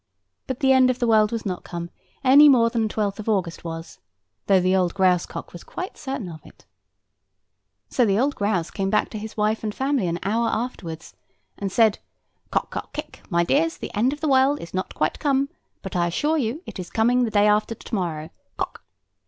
[0.47, 1.91] But the end of the world was not come,
[2.23, 3.99] any more than the twelfth of August was;
[4.47, 6.65] though the old grouse cock was quite certain of it.
[6.65, 10.17] [Picture: The grouse] So the old grouse came back to his wife and family an
[10.23, 11.13] hour afterwards,
[11.55, 14.95] and said solemnly, "Cock cock kick; my dears, the end of the world is not
[14.95, 15.49] quite come;
[15.83, 18.83] but I assure you it is coming the day after to morrow—cock."